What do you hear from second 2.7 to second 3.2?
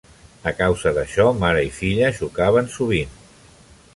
sovint.